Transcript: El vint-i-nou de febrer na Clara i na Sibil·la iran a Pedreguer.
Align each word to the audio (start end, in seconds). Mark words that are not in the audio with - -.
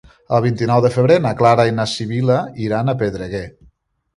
El 0.35 0.39
vint-i-nou 0.45 0.79
de 0.85 0.89
febrer 0.95 1.17
na 1.25 1.33
Clara 1.41 1.65
i 1.71 1.75
na 1.81 1.87
Sibil·la 1.93 2.39
iran 2.69 2.91
a 2.91 2.97
Pedreguer. 3.03 3.47